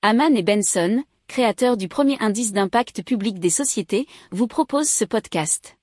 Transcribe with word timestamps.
Haman 0.00 0.36
et 0.36 0.44
Benson, 0.44 1.02
créateurs 1.26 1.76
du 1.76 1.88
premier 1.88 2.16
indice 2.20 2.52
d'impact 2.52 3.02
public 3.02 3.40
des 3.40 3.50
sociétés, 3.50 4.06
vous 4.30 4.46
proposent 4.46 4.88
ce 4.88 5.04
podcast. 5.04 5.76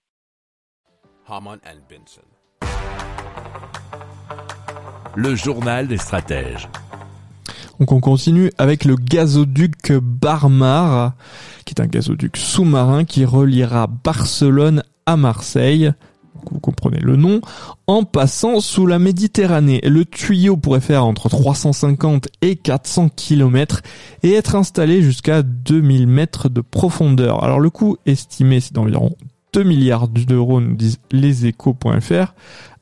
Haman 1.28 1.60
and 1.66 1.82
Benson. 1.90 2.22
Le 5.18 5.36
journal 5.36 5.90
des 5.90 5.98
stratèges. 5.98 6.70
Donc 7.82 7.92
on 7.92 8.00
continue 8.00 8.52
avec 8.58 8.86
le 8.86 8.96
gazoduc 8.96 9.92
Barmar, 9.92 11.12
qui 11.66 11.74
est 11.74 11.82
un 11.82 11.88
gazoduc 11.88 12.38
sous-marin 12.38 13.04
qui 13.04 13.26
reliera 13.26 13.88
Barcelone 13.88 14.82
à 15.06 15.18
Marseille. 15.18 15.92
Vous 16.54 16.60
comprenez 16.60 17.00
le 17.00 17.16
nom, 17.16 17.42
en 17.88 18.04
passant 18.04 18.60
sous 18.60 18.86
la 18.86 19.00
Méditerranée. 19.00 19.82
Le 19.84 20.06
tuyau 20.06 20.58
pourrait 20.58 20.82
faire 20.82 21.06
entre 21.06 21.30
350 21.30 22.28
et 22.42 22.56
400 22.56 23.10
km 23.16 23.82
et 24.24 24.34
être 24.34 24.56
installé 24.56 25.02
jusqu'à 25.02 25.42
2000 25.42 26.08
mètres 26.08 26.50
de 26.50 26.62
profondeur. 26.62 27.44
Alors 27.44 27.60
le 27.60 27.70
coût 27.70 27.98
estimé 28.06 28.60
c'est 28.60 28.74
d'environ 28.74 29.16
2 29.54 29.64
milliards 29.64 30.10
d'euros, 30.10 30.60
nous 30.60 30.76
disent 30.76 31.00
leséchos.fr, 31.12 32.34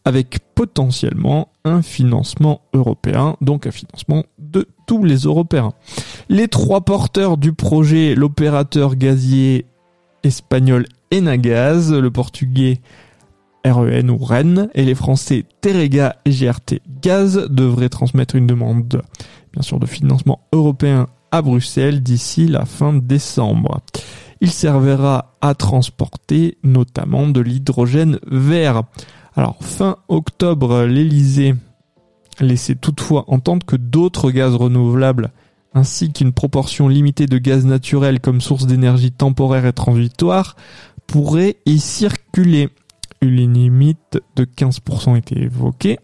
avec 0.06 0.40
potentiellement 0.56 1.50
un 1.64 1.82
financement 1.82 2.62
européen, 2.74 3.38
donc 3.42 3.68
un 3.68 3.72
financement 3.72 4.24
de 4.40 4.68
tous 4.88 5.04
les 5.04 5.18
Européens. 5.18 5.74
Les 6.30 6.48
trois 6.48 6.82
porteurs 6.82 7.38
du 7.38 7.54
projet, 7.54 8.16
l'opérateur 8.16 8.96
gazier 8.96 9.66
espagnol 10.24 10.86
Enagaz, 11.14 11.92
le 11.92 12.12
portugais 12.12 12.82
REN 13.72 14.10
ou 14.10 14.18
REN, 14.18 14.70
et 14.74 14.84
les 14.84 14.96
français 14.96 15.46
Terega 15.62 16.18
et 16.26 16.32
GRT 16.32 16.82
Gaz 17.02 17.48
devraient 17.50 17.90
transmettre 17.90 18.36
une 18.36 18.48
demande, 18.48 19.02
bien 19.54 19.62
sûr, 19.62 19.80
de 19.80 19.86
financement 19.86 20.42
européen 20.52 21.08
à 21.32 21.42
Bruxelles 21.42 22.04
d'ici 22.04 22.48
la 22.48 22.66
fin 22.66 22.94
décembre. 22.94 23.82
Il 24.42 24.52
servira 24.52 25.36
à 25.42 25.56
transporter 25.56 26.58
notamment 26.64 27.28
de 27.28 27.40
l'hydrogène 27.40 28.20
vert. 28.28 28.84
Alors, 29.36 29.58
fin 29.62 29.98
octobre, 30.10 30.84
l'Elysée 30.84 31.56
laissait 32.40 32.76
toutefois 32.76 33.26
entendre 33.28 33.66
que 33.66 33.76
d'autres 33.76 34.32
gaz 34.32 34.56
renouvelables 34.56 35.32
ainsi 35.74 36.12
qu'une 36.12 36.34
proportion 36.34 36.88
limitée 36.88 37.26
de 37.26 37.38
gaz 37.38 37.66
naturel 37.66 38.20
comme 38.20 38.42
source 38.42 38.68
d'énergie 38.68 39.12
temporaire 39.12 39.66
et 39.66 39.74
transitoire 39.74 40.56
pourraient 41.08 41.58
y 41.66 41.80
circuler. 41.80 42.70
Une 43.24 43.54
limite 43.54 44.20
de 44.36 44.44
15% 44.44 45.18
était 45.18 45.40
évoquée. 45.40 45.98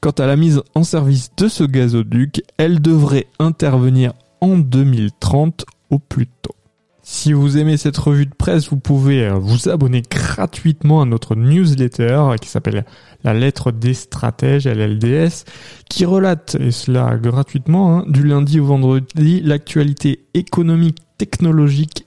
Quant 0.00 0.12
à 0.12 0.26
la 0.26 0.36
mise 0.36 0.62
en 0.74 0.82
service 0.82 1.30
de 1.36 1.48
ce 1.48 1.62
gazoduc, 1.62 2.42
elle 2.56 2.80
devrait 2.80 3.26
intervenir 3.38 4.14
en 4.40 4.56
2030 4.56 5.66
au 5.90 5.98
plus 5.98 6.26
tôt. 6.26 6.54
Si 7.02 7.34
vous 7.34 7.58
aimez 7.58 7.76
cette 7.76 7.98
revue 7.98 8.24
de 8.24 8.34
presse, 8.34 8.70
vous 8.70 8.78
pouvez 8.78 9.26
euh, 9.26 9.34
vous 9.34 9.68
abonner 9.68 10.00
gratuitement 10.00 11.02
à 11.02 11.04
notre 11.04 11.34
newsletter 11.34 12.36
qui 12.40 12.48
s'appelle 12.48 12.86
La 13.24 13.34
lettre 13.34 13.72
des 13.72 13.92
stratèges, 13.92 14.66
LLDS, 14.66 15.44
qui 15.90 16.06
relate, 16.06 16.56
et 16.58 16.70
cela 16.70 17.18
gratuitement, 17.18 17.98
hein, 17.98 18.04
du 18.08 18.22
lundi 18.22 18.58
au 18.58 18.64
vendredi, 18.64 19.42
l'actualité 19.42 20.24
économique, 20.32 20.96
technologique, 21.18 22.06